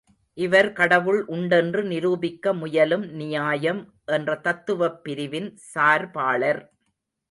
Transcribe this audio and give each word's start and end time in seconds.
இவர் 0.37 0.69
கடவுள் 0.71 1.25
உண்டென்று 1.25 1.83
நிரூபிக்க 1.83 2.53
முயலும் 2.53 3.05
நியாயம் 3.13 3.81
என்ற 4.11 4.39
தத்துவப் 4.39 5.03
பிரிவின் 5.03 5.49
சார்பாளர். 5.73 6.61